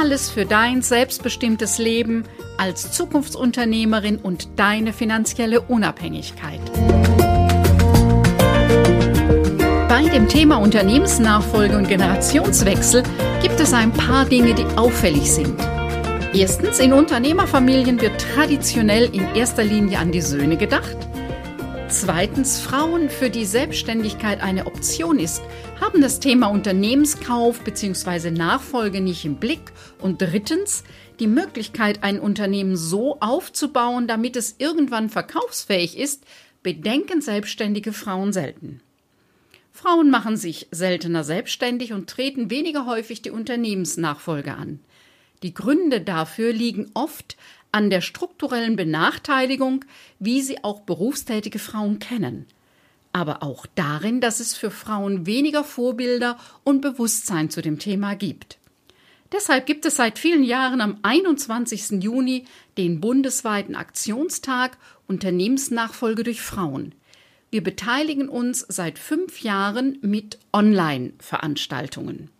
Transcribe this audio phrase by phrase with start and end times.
[0.00, 2.22] Alles für dein selbstbestimmtes Leben
[2.56, 6.60] als Zukunftsunternehmerin und deine finanzielle Unabhängigkeit.
[9.88, 13.02] Bei dem Thema Unternehmensnachfolge und Generationswechsel
[13.42, 15.58] gibt es ein paar Dinge, die auffällig sind.
[16.32, 21.07] Erstens, in Unternehmerfamilien wird traditionell in erster Linie an die Söhne gedacht.
[21.90, 25.42] Zweitens, Frauen, für die Selbstständigkeit eine Option ist,
[25.80, 28.30] haben das Thema Unternehmenskauf bzw.
[28.30, 29.72] Nachfolge nicht im Blick.
[29.98, 30.84] Und drittens,
[31.18, 36.24] die Möglichkeit, ein Unternehmen so aufzubauen, damit es irgendwann verkaufsfähig ist,
[36.62, 38.82] bedenken selbstständige Frauen selten.
[39.72, 44.80] Frauen machen sich seltener selbstständig und treten weniger häufig die Unternehmensnachfolge an.
[45.42, 47.36] Die Gründe dafür liegen oft
[47.72, 49.84] an der strukturellen Benachteiligung,
[50.18, 52.46] wie sie auch berufstätige Frauen kennen,
[53.12, 58.58] aber auch darin, dass es für Frauen weniger Vorbilder und Bewusstsein zu dem Thema gibt.
[59.32, 62.02] Deshalb gibt es seit vielen Jahren am 21.
[62.02, 62.46] Juni
[62.78, 66.94] den bundesweiten Aktionstag Unternehmensnachfolge durch Frauen.
[67.50, 72.30] Wir beteiligen uns seit fünf Jahren mit Online-Veranstaltungen.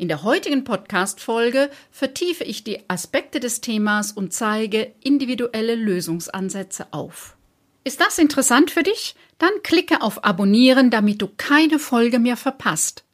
[0.00, 7.36] In der heutigen Podcast-Folge vertiefe ich die Aspekte des Themas und zeige individuelle Lösungsansätze auf.
[7.84, 9.14] Ist das interessant für dich?
[9.36, 13.04] Dann klicke auf Abonnieren, damit du keine Folge mehr verpasst.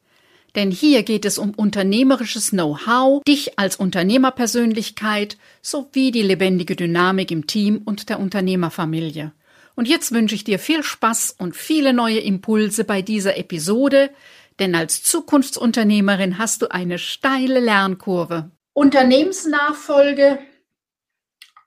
[0.55, 7.47] Denn hier geht es um unternehmerisches Know-how, dich als Unternehmerpersönlichkeit sowie die lebendige Dynamik im
[7.47, 9.33] Team und der Unternehmerfamilie.
[9.75, 14.09] Und jetzt wünsche ich dir viel Spaß und viele neue Impulse bei dieser Episode,
[14.59, 18.51] denn als Zukunftsunternehmerin hast du eine steile Lernkurve.
[18.73, 20.39] Unternehmensnachfolge,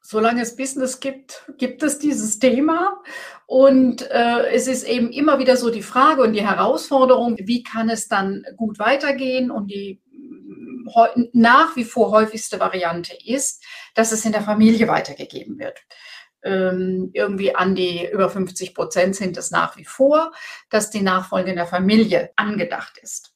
[0.01, 3.03] solange es Business gibt, gibt es dieses Thema.
[3.47, 7.91] Und äh, es ist eben immer wieder so die Frage und die Herausforderung, wie kann
[7.91, 9.51] es dann gut weitergehen?
[9.51, 10.01] Und die
[11.33, 13.63] nach wie vor häufigste Variante ist,
[13.95, 15.81] dass es in der Familie weitergegeben wird
[16.43, 20.33] ähm, irgendwie an die über 50 Prozent sind es nach wie vor,
[20.71, 23.35] dass die Nachfolge in der Familie angedacht ist.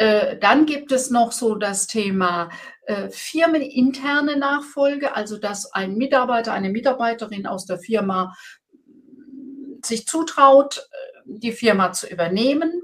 [0.00, 2.50] Äh, dann gibt es noch so das Thema
[2.86, 8.34] äh, firmeninterne Nachfolge, also dass ein Mitarbeiter, eine Mitarbeiterin aus der Firma
[9.84, 12.82] sich zutraut, äh, die Firma zu übernehmen.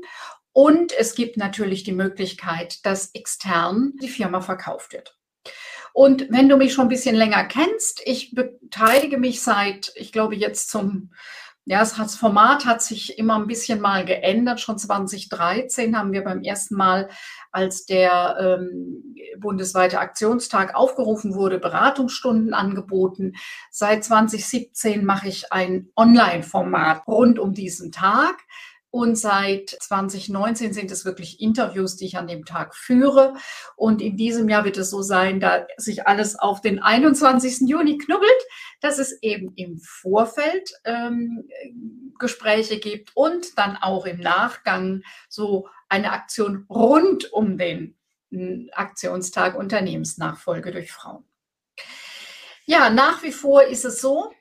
[0.53, 5.17] Und es gibt natürlich die Möglichkeit, dass extern die Firma verkauft wird.
[5.97, 10.37] Und wenn du mich schon ein bisschen länger kennst, ich beteilige mich seit, ich glaube
[10.37, 11.11] jetzt zum,
[11.65, 14.61] ja, das Format hat sich immer ein bisschen mal geändert.
[14.61, 17.09] Schon 2013 haben wir beim ersten Mal,
[17.51, 23.33] als der ähm, bundesweite Aktionstag aufgerufen wurde, Beratungsstunden angeboten.
[23.71, 28.37] Seit 2017 mache ich ein Online-Format rund um diesen Tag.
[28.91, 33.35] Und seit 2019 sind es wirklich Interviews, die ich an dem Tag führe.
[33.77, 37.69] Und in diesem Jahr wird es so sein, da sich alles auf den 21.
[37.69, 38.31] Juni knubbelt,
[38.81, 41.49] dass es eben im Vorfeld ähm,
[42.19, 47.97] Gespräche gibt und dann auch im Nachgang so eine Aktion rund um den
[48.31, 51.25] hm, Aktionstag Unternehmensnachfolge durch Frauen.
[52.65, 54.33] Ja, nach wie vor ist es so,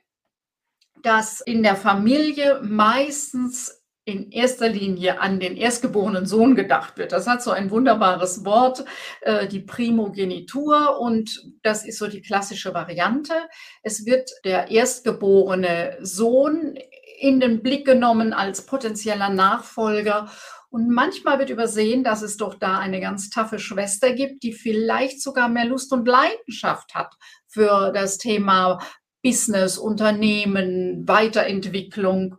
[1.03, 7.11] dass in der Familie meistens in erster Linie an den erstgeborenen Sohn gedacht wird.
[7.11, 8.85] Das hat so ein wunderbares Wort,
[9.21, 13.33] äh, die Primogenitur, und das ist so die klassische Variante.
[13.81, 16.77] Es wird der erstgeborene Sohn
[17.19, 20.29] in den Blick genommen als potenzieller Nachfolger.
[20.69, 25.21] Und manchmal wird übersehen, dass es doch da eine ganz taffe Schwester gibt, die vielleicht
[25.21, 27.15] sogar mehr Lust und Leidenschaft hat
[27.47, 28.79] für das Thema
[29.23, 32.35] Business, Unternehmen, Weiterentwicklung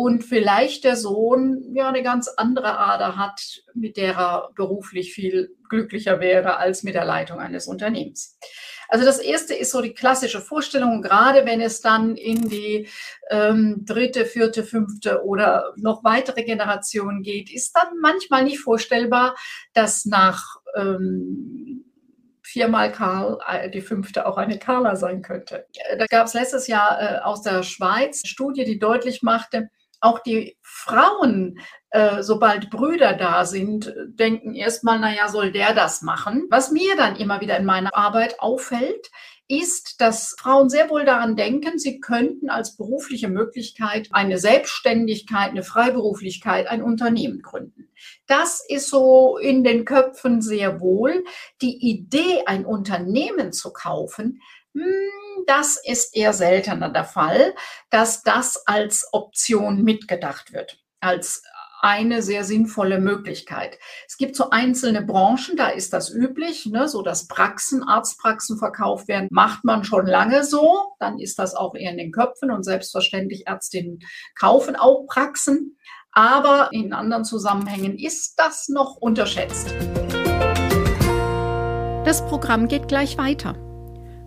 [0.00, 5.54] und vielleicht der Sohn ja eine ganz andere Ader hat, mit der er beruflich viel
[5.68, 8.38] glücklicher wäre als mit der Leitung eines Unternehmens.
[8.88, 12.88] Also das erste ist so die klassische Vorstellung, gerade wenn es dann in die
[13.28, 19.36] ähm, dritte, vierte, fünfte oder noch weitere Generation geht, ist dann manchmal nicht vorstellbar,
[19.74, 21.84] dass nach ähm,
[22.42, 25.66] viermal Karl, äh, die fünfte auch eine Carla sein könnte.
[25.98, 29.68] Da gab es letztes Jahr äh, aus der Schweiz eine Studie, die deutlich machte,
[30.00, 31.60] auch die Frauen,
[31.90, 36.46] äh, sobald Brüder da sind, denken erstmal, naja, soll der das machen?
[36.50, 39.10] Was mir dann immer wieder in meiner Arbeit auffällt,
[39.50, 45.64] ist, dass Frauen sehr wohl daran denken, sie könnten als berufliche Möglichkeit eine Selbstständigkeit, eine
[45.64, 47.88] Freiberuflichkeit, ein Unternehmen gründen.
[48.28, 51.24] Das ist so in den Köpfen sehr wohl.
[51.62, 54.40] Die Idee, ein Unternehmen zu kaufen,
[55.46, 57.54] das ist eher seltener der Fall,
[57.90, 61.42] dass das als Option mitgedacht wird, als
[61.82, 63.78] eine sehr sinnvolle Möglichkeit.
[64.06, 69.08] Es gibt so einzelne Branchen, da ist das üblich, ne, so dass Praxen, Arztpraxen verkauft
[69.08, 70.94] werden, macht man schon lange so.
[70.98, 74.00] Dann ist das auch eher in den Köpfen und selbstverständlich Ärztinnen
[74.38, 75.78] kaufen auch Praxen.
[76.12, 79.72] Aber in anderen Zusammenhängen ist das noch unterschätzt.
[82.04, 83.69] Das Programm geht gleich weiter.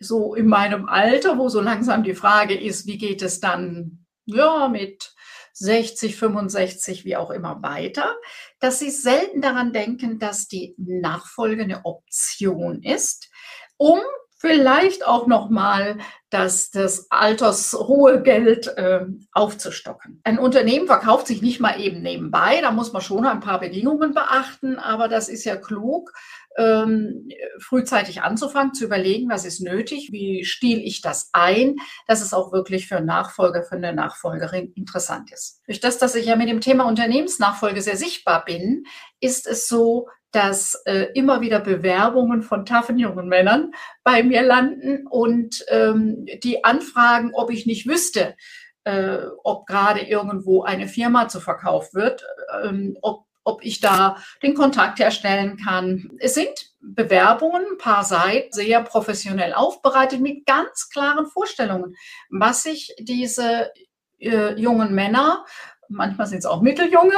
[0.00, 4.66] so in meinem Alter, wo so langsam die Frage ist, wie geht es dann ja
[4.66, 5.14] mit
[5.54, 8.16] 60, 65, wie auch immer weiter,
[8.58, 13.30] dass sie selten daran denken, dass die Nachfolge eine Option ist,
[13.76, 14.00] um
[14.40, 15.98] vielleicht auch noch mal
[16.30, 20.22] das, das Altersruhegeld äh, aufzustocken.
[20.24, 24.14] Ein Unternehmen verkauft sich nicht mal eben nebenbei, da muss man schon ein paar Bedingungen
[24.14, 26.12] beachten, aber das ist ja klug,
[26.56, 31.76] ähm, frühzeitig anzufangen, zu überlegen, was ist nötig, wie stiel ich das ein,
[32.06, 35.60] dass es auch wirklich für einen Nachfolger, für eine Nachfolgerin interessant ist.
[35.66, 38.84] Durch das, dass ich ja mit dem Thema Unternehmensnachfolge sehr sichtbar bin,
[39.20, 43.72] ist es so, dass äh, immer wieder Bewerbungen von taffen jungen Männern
[44.04, 48.36] bei mir landen und ähm, die anfragen, ob ich nicht wüsste,
[48.84, 52.24] äh, ob gerade irgendwo eine Firma zu verkauft wird,
[52.62, 56.10] ähm, ob ob ich da den Kontakt herstellen kann.
[56.18, 61.94] Es sind Bewerbungen, ein paar Seiten, sehr professionell aufbereitet mit ganz klaren Vorstellungen,
[62.30, 63.70] was sich diese
[64.18, 65.44] äh, jungen Männer
[65.90, 67.16] manchmal sind es auch Mitteljunge,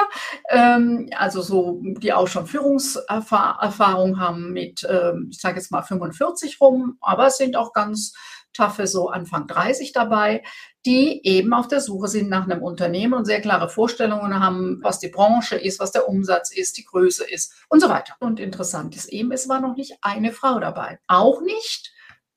[0.48, 6.60] ähm, also so, die auch schon Führungserfahrung haben mit, ähm, ich sage jetzt mal 45
[6.60, 8.14] rum, aber es sind auch ganz
[8.52, 10.42] taffe so Anfang 30 dabei,
[10.84, 14.98] die eben auf der Suche sind nach einem Unternehmen und sehr klare Vorstellungen haben, was
[14.98, 18.14] die Branche ist, was der Umsatz ist, die Größe ist und so weiter.
[18.18, 20.98] Und interessant ist eben, es war noch nicht eine Frau dabei.
[21.06, 21.92] Auch nicht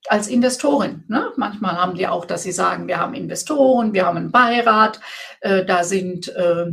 [0.07, 1.03] als Investorin.
[1.07, 1.31] Ne?
[1.35, 4.99] Manchmal haben die auch, dass sie sagen, wir haben Investoren, wir haben einen Beirat,
[5.41, 6.65] äh, da sind äh,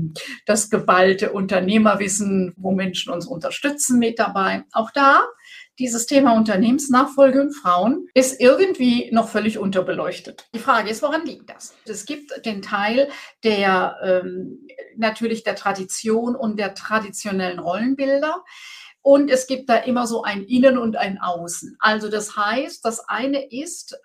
[0.46, 4.64] das geballte Unternehmerwissen, wo Menschen uns unterstützen, mit dabei.
[4.72, 5.22] Auch da
[5.78, 10.46] dieses Thema Unternehmensnachfolge und Frauen ist irgendwie noch völlig unterbeleuchtet.
[10.54, 11.74] Die Frage ist, woran liegt das?
[11.86, 13.08] Es gibt den Teil
[13.42, 18.44] der ähm, natürlich der Tradition und der traditionellen Rollenbilder.
[19.02, 21.76] Und es gibt da immer so ein Innen und ein Außen.
[21.80, 23.98] Also das heißt, das eine ist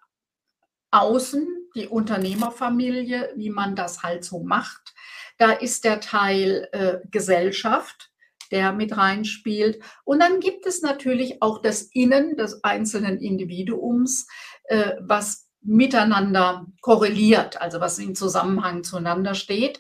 [0.91, 4.93] außen, die Unternehmerfamilie, wie man das halt so macht.
[5.37, 8.11] Da ist der Teil äh, Gesellschaft,
[8.51, 9.83] der mit reinspielt.
[10.03, 14.27] Und dann gibt es natürlich auch das Innen des einzelnen Individuums,
[14.63, 19.79] äh, was miteinander korreliert, also was im Zusammenhang zueinander steht.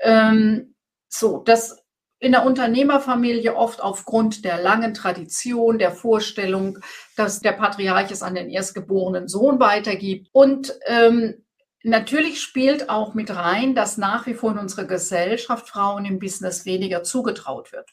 [0.00, 0.74] Ähm,
[1.08, 1.85] so, das
[2.18, 6.78] in der Unternehmerfamilie oft aufgrund der langen Tradition, der Vorstellung,
[7.16, 10.28] dass der Patriarch es an den erstgeborenen Sohn weitergibt.
[10.32, 11.44] Und ähm,
[11.82, 16.64] natürlich spielt auch mit rein, dass nach wie vor in unserer Gesellschaft Frauen im Business
[16.64, 17.90] weniger zugetraut wird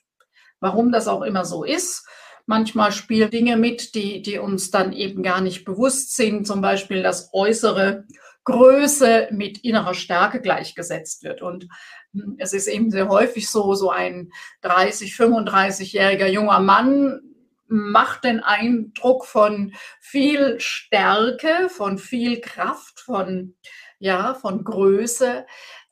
[0.64, 2.08] warum das auch immer so ist.
[2.46, 7.04] Manchmal spielen Dinge mit, die, die uns dann eben gar nicht bewusst sind, zum Beispiel
[7.04, 8.06] dass äußere
[8.46, 11.42] Größe mit innerer Stärke gleichgesetzt wird.
[11.42, 11.68] Und
[12.14, 14.32] hm, es ist eben sehr häufig so, so ein
[14.62, 17.22] 30, 35-jähriger junger Mann
[17.68, 23.56] macht den Eindruck von viel Stärke, von viel Kraft, von,
[23.98, 25.46] ja, von Größe,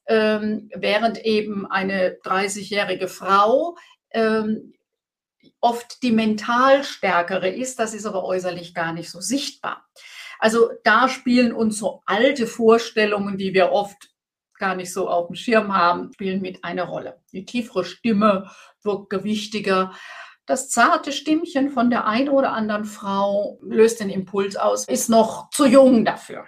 [0.06, 3.78] ähm, während eben eine 30-jährige Frau
[4.12, 4.74] ähm,
[5.62, 9.86] oft die mental stärkere ist, das ist aber äußerlich gar nicht so sichtbar.
[10.42, 14.10] Also da spielen uns so alte Vorstellungen, die wir oft
[14.58, 17.22] gar nicht so auf dem Schirm haben, spielen mit eine Rolle.
[17.32, 18.50] Die tiefere Stimme
[18.82, 19.94] wirkt gewichtiger.
[20.48, 25.52] Das zarte Stimmchen von der einen oder anderen Frau löst den Impuls aus, ist noch
[25.52, 26.46] zu jung dafür.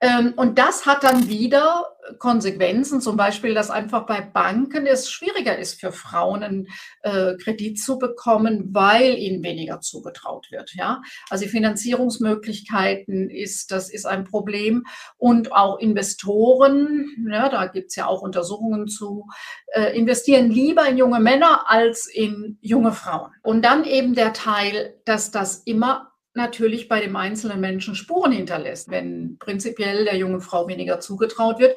[0.00, 1.86] Ähm, und das hat dann wieder
[2.18, 6.68] Konsequenzen, zum Beispiel, dass einfach bei Banken es schwieriger ist für Frauen einen
[7.02, 10.74] äh, Kredit zu bekommen, weil ihnen weniger zugetraut wird.
[10.74, 14.84] Ja, also die Finanzierungsmöglichkeiten ist, das ist ein Problem
[15.16, 19.26] und auch Investoren, ja, da gibt's ja auch Untersuchungen zu,
[19.74, 23.32] äh, investieren lieber in junge Männer als in junge Frauen.
[23.42, 26.07] Und dann eben der Teil, dass das immer
[26.38, 28.90] natürlich bei dem einzelnen Menschen Spuren hinterlässt.
[28.90, 31.76] Wenn prinzipiell der jungen Frau weniger zugetraut wird,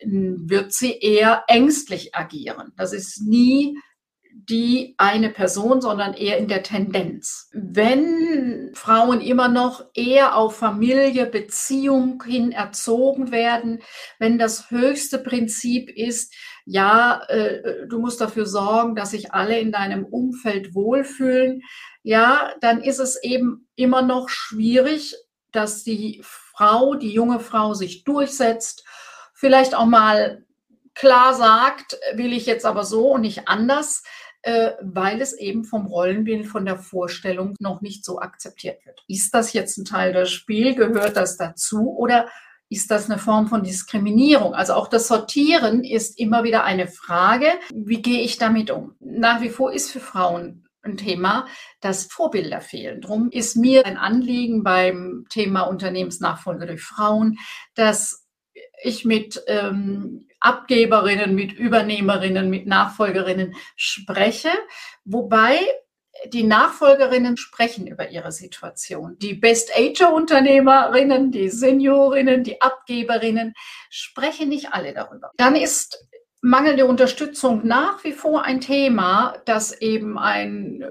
[0.00, 2.72] wird sie eher ängstlich agieren.
[2.76, 3.76] Das ist nie
[4.38, 7.48] die eine Person, sondern eher in der Tendenz.
[7.54, 13.80] Wenn Frauen immer noch eher auf Familie, Beziehung hin erzogen werden,
[14.18, 16.34] wenn das höchste Prinzip ist,
[16.66, 21.62] ja, äh, du musst dafür sorgen, dass sich alle in deinem Umfeld wohlfühlen,
[22.02, 25.14] ja, dann ist es eben immer noch schwierig,
[25.50, 28.84] dass die Frau, die junge Frau sich durchsetzt,
[29.32, 30.44] vielleicht auch mal
[30.94, 34.02] klar sagt, will ich jetzt aber so und nicht anders,
[34.46, 39.02] äh, weil es eben vom Rollenbild, von der Vorstellung noch nicht so akzeptiert wird.
[39.08, 40.76] Ist das jetzt ein Teil des Spiels?
[40.76, 41.90] Gehört das dazu?
[41.96, 42.28] Oder
[42.68, 44.54] ist das eine Form von Diskriminierung?
[44.54, 47.48] Also auch das Sortieren ist immer wieder eine Frage.
[47.74, 48.94] Wie gehe ich damit um?
[49.00, 51.48] Nach wie vor ist für Frauen ein Thema,
[51.80, 53.00] dass Vorbilder fehlen.
[53.00, 57.38] Drum ist mir ein Anliegen beim Thema Unternehmensnachfolge durch Frauen,
[57.74, 58.24] dass
[58.80, 64.50] ich mit ähm, Abgeberinnen, mit Übernehmerinnen, mit Nachfolgerinnen spreche,
[65.04, 65.58] wobei
[66.26, 69.18] die Nachfolgerinnen sprechen über ihre Situation.
[69.18, 73.54] Die Best-Ager-Unternehmerinnen, die Seniorinnen, die Abgeberinnen
[73.90, 75.30] sprechen nicht alle darüber.
[75.36, 76.06] Dann ist
[76.40, 80.88] mangelnde Unterstützung nach wie vor ein Thema, das eben ein äh,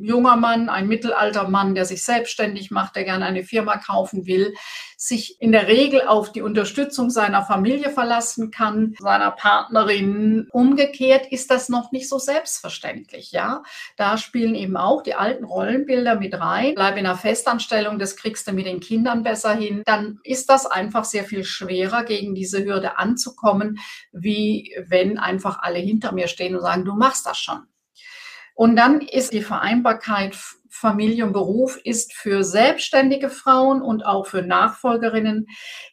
[0.00, 4.54] junger Mann, ein Mittelaltermann, der sich selbstständig macht, der gerne eine Firma kaufen will,
[4.96, 10.48] sich in der Regel auf die Unterstützung seiner Familie verlassen kann, seiner Partnerin.
[10.50, 13.62] Umgekehrt ist das noch nicht so selbstverständlich, ja.
[13.96, 16.74] Da spielen eben auch die alten Rollenbilder mit rein.
[16.74, 19.82] Bleib in einer Festanstellung, das kriegst du mit den Kindern besser hin.
[19.84, 23.78] Dann ist das einfach sehr viel schwerer, gegen diese Hürde anzukommen,
[24.12, 27.66] wie wenn einfach alle hinter mir stehen und sagen, du machst das schon.
[28.58, 30.36] Und dann ist die Vereinbarkeit
[30.68, 35.46] Familie und Beruf ist für selbstständige Frauen und auch für Nachfolgerinnen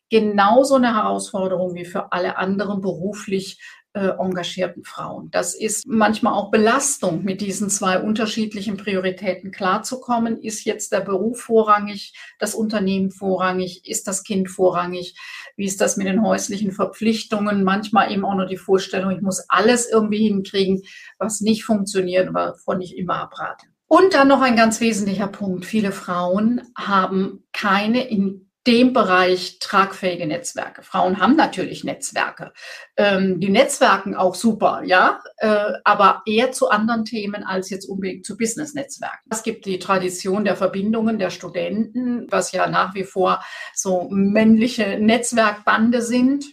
[0.10, 3.62] genauso eine Herausforderung wie für alle anderen beruflich
[3.96, 5.32] äh, engagierten Frauen.
[5.32, 10.42] Das ist manchmal auch Belastung, mit diesen zwei unterschiedlichen Prioritäten klarzukommen.
[10.42, 15.18] Ist jetzt der Beruf vorrangig, das Unternehmen vorrangig, ist das Kind vorrangig?
[15.56, 17.64] Wie ist das mit den häuslichen Verpflichtungen?
[17.64, 20.82] Manchmal eben auch nur die Vorstellung, ich muss alles irgendwie hinkriegen,
[21.18, 23.68] was nicht funktioniert, wovon ich immer abrate.
[23.88, 25.66] Und dann noch ein ganz wesentlicher Punkt.
[25.66, 30.82] Viele Frauen haben keine in dem Bereich tragfähige Netzwerke.
[30.82, 32.52] Frauen haben natürlich Netzwerke.
[32.98, 38.26] Ähm, die Netzwerken auch super, ja, äh, aber eher zu anderen Themen als jetzt unbedingt
[38.26, 39.30] zu Business-Netzwerken.
[39.30, 43.44] Es gibt die Tradition der Verbindungen der Studenten, was ja nach wie vor
[43.74, 46.46] so männliche Netzwerkbande sind.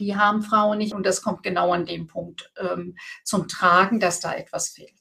[0.00, 4.20] Die haben Frauen nicht und das kommt genau an dem Punkt ähm, zum Tragen, dass
[4.20, 4.95] da etwas fehlt.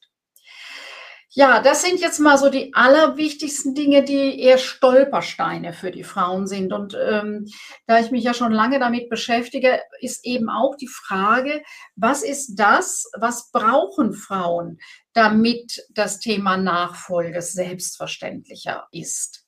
[1.37, 6.47] Ja, das sind jetzt mal so die allerwichtigsten Dinge, die eher Stolpersteine für die Frauen
[6.47, 6.71] sind.
[6.71, 7.45] Und ähm,
[7.87, 11.61] da ich mich ja schon lange damit beschäftige, ist eben auch die Frage,
[11.97, 14.77] was ist das, was brauchen Frauen,
[15.11, 19.45] damit das Thema Nachfolge selbstverständlicher ist?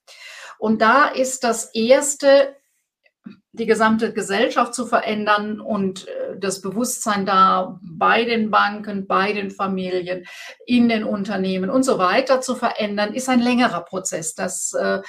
[0.60, 2.54] Und da ist das erste
[3.58, 9.52] die gesamte Gesellschaft zu verändern und äh, das Bewusstsein da bei den Banken, bei den
[9.52, 10.26] Familien,
[10.66, 14.36] in den Unternehmen und so weiter zu verändern, ist ein längerer Prozess.
[14.36, 15.02] Das äh,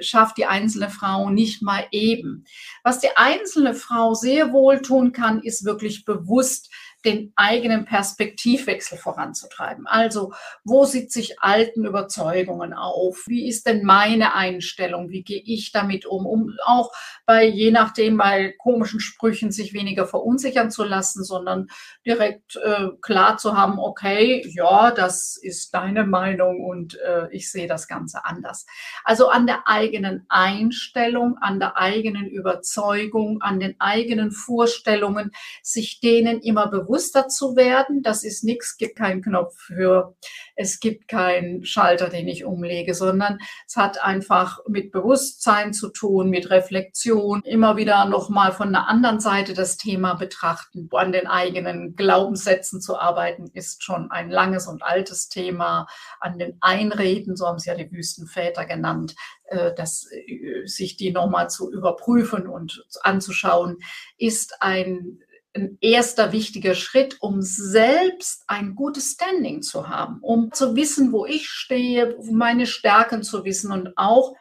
[0.00, 2.44] schafft die einzelne Frau nicht mal eben.
[2.82, 6.70] Was die einzelne Frau sehr wohl tun kann, ist wirklich bewusst
[7.04, 9.86] den eigenen Perspektivwechsel voranzutreiben.
[9.86, 10.32] Also,
[10.64, 13.24] wo sitze ich alten Überzeugungen auf?
[13.26, 15.10] Wie ist denn meine Einstellung?
[15.10, 16.26] Wie gehe ich damit um?
[16.26, 16.92] Um auch
[17.26, 21.68] bei, je nachdem, bei komischen Sprüchen sich weniger verunsichern zu lassen, sondern
[22.06, 27.66] direkt äh, klar zu haben, okay, ja, das ist deine Meinung und äh, ich sehe
[27.66, 28.66] das Ganze anders.
[29.04, 35.32] Also an der eigenen Einstellung, an der eigenen Überzeugung, an den eigenen Vorstellungen,
[35.62, 38.02] sich denen immer bewusst bewusster zu werden.
[38.02, 40.14] Das ist nichts, gibt keinen Knopf für,
[40.54, 46.30] es gibt keinen Schalter, den ich umlege, sondern es hat einfach mit Bewusstsein zu tun,
[46.30, 50.88] mit Reflexion, immer wieder nochmal von einer anderen Seite das Thema betrachten.
[50.92, 55.88] An den eigenen Glaubenssätzen zu arbeiten, ist schon ein langes und altes Thema.
[56.20, 61.10] An den Einreden, so haben es ja die Wüstenväter genannt, äh, dass äh, sich die
[61.10, 63.78] nochmal zu überprüfen und anzuschauen,
[64.16, 65.18] ist ein,
[65.54, 71.26] ein erster wichtiger Schritt, um selbst ein gutes Standing zu haben, um zu wissen, wo
[71.26, 74.34] ich stehe, meine Stärken zu wissen und auch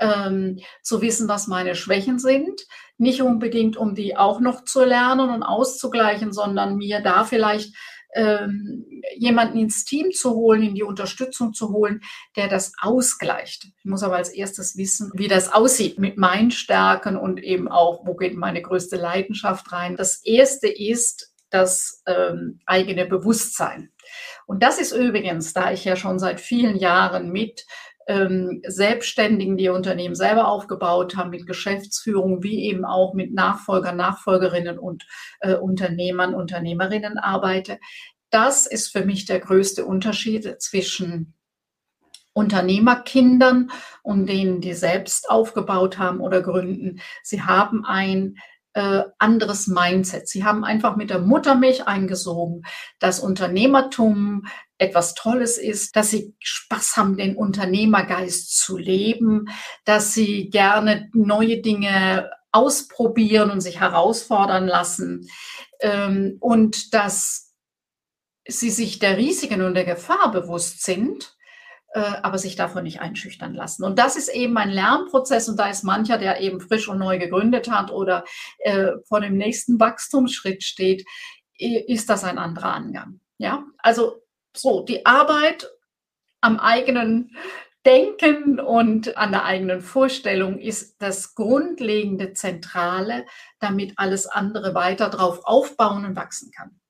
[0.00, 2.66] ähm, zu wissen, was meine Schwächen sind.
[2.98, 7.74] Nicht unbedingt, um die auch noch zu lernen und auszugleichen, sondern mir da vielleicht
[8.16, 12.00] ähm, jemanden ins Team zu holen, in die Unterstützung zu holen,
[12.34, 13.66] der das ausgleicht.
[13.78, 18.06] Ich muss aber als erstes wissen, wie das aussieht mit meinen Stärken und eben auch,
[18.06, 19.96] wo geht meine größte Leidenschaft rein.
[19.96, 23.92] Das erste ist das ähm, eigene Bewusstsein.
[24.46, 27.66] Und das ist übrigens, da ich ja schon seit vielen Jahren mit
[28.06, 34.78] ähm, Selbstständigen, die Unternehmen selber aufgebaut haben, mit Geschäftsführung, wie eben auch mit Nachfolgern, Nachfolgerinnen
[34.78, 35.06] und
[35.40, 37.78] äh, Unternehmern, Unternehmerinnen arbeite.
[38.30, 41.34] Das ist für mich der größte Unterschied zwischen
[42.32, 43.70] Unternehmerkindern
[44.02, 47.00] und denen, die selbst aufgebaut haben oder gründen.
[47.22, 48.36] Sie haben ein
[48.74, 50.28] äh, anderes Mindset.
[50.28, 52.62] Sie haben einfach mit der Muttermilch eingesogen,
[52.98, 54.46] dass Unternehmertum
[54.78, 59.46] etwas Tolles ist, dass sie Spaß haben, den Unternehmergeist zu leben,
[59.84, 65.28] dass sie gerne neue Dinge ausprobieren und sich herausfordern lassen
[65.80, 67.54] ähm, und dass
[68.48, 71.36] sie sich der Risiken und der Gefahr bewusst sind
[71.96, 73.82] äh, aber sich davon nicht einschüchtern lassen.
[73.82, 77.18] Und das ist eben ein Lernprozess und da ist mancher, der eben frisch und neu
[77.18, 78.24] gegründet hat oder
[78.58, 81.06] äh, vor dem nächsten Wachstumsschritt steht,
[81.58, 83.20] ist das ein anderer Angang.
[83.38, 84.20] Ja, also
[84.58, 85.68] so die Arbeit
[86.40, 87.36] am eigenen
[87.84, 93.26] Denken und an der eigenen Vorstellung ist das grundlegende Zentrale,
[93.60, 96.80] damit alles andere weiter drauf aufbauen und wachsen kann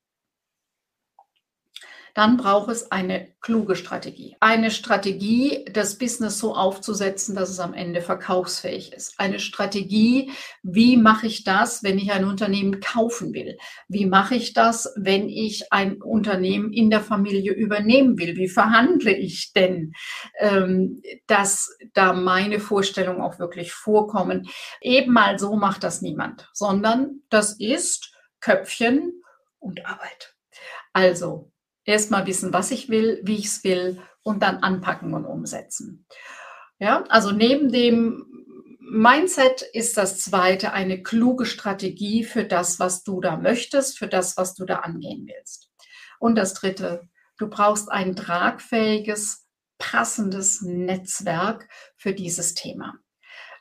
[2.17, 4.39] dann braucht es eine kluge Strategie.
[4.41, 9.21] Eine Strategie, das Business so aufzusetzen, dass es am Ende verkaufsfähig ist.
[9.21, 13.59] Eine Strategie, wie mache ich das, wenn ich ein Unternehmen kaufen will?
[13.89, 18.35] Wie mache ich das, wenn ich ein Unternehmen in der Familie übernehmen will?
[18.37, 19.93] Wie verhandle ich denn,
[20.39, 24.49] ähm, dass da meine Vorstellungen auch wirklich vorkommen?
[24.81, 29.23] Eben mal so macht das niemand, sondern das ist Köpfchen
[29.59, 30.35] und Arbeit.
[30.95, 31.53] Also
[31.87, 36.07] erstmal wissen, was ich will, wie ich es will und dann anpacken und umsetzen.
[36.79, 38.27] Ja, also neben dem
[38.81, 44.37] Mindset ist das zweite eine kluge Strategie für das, was du da möchtest, für das,
[44.37, 45.71] was du da angehen willst.
[46.19, 49.47] Und das dritte, du brauchst ein tragfähiges,
[49.79, 52.95] passendes Netzwerk für dieses Thema.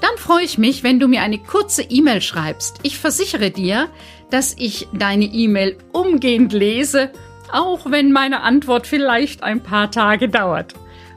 [0.00, 2.78] Dann freue ich mich, wenn du mir eine kurze E-Mail schreibst.
[2.84, 3.90] Ich versichere dir,
[4.30, 7.10] dass ich deine E-Mail umgehend lese,
[7.52, 10.72] auch wenn meine Antwort vielleicht ein paar Tage dauert.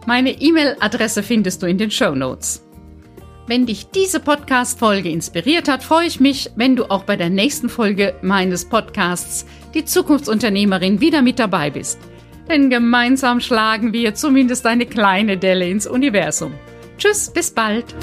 [0.06, 2.66] Meine E-Mail-Adresse findest du in den Show Notes.
[3.46, 7.68] Wenn dich diese Podcast-Folge inspiriert hat, freue ich mich, wenn du auch bei der nächsten
[7.68, 12.00] Folge meines Podcasts Die Zukunftsunternehmerin wieder mit dabei bist.
[12.48, 16.54] Denn gemeinsam schlagen wir zumindest eine kleine Delle ins Universum.
[16.98, 17.94] Tschüss, bis bald.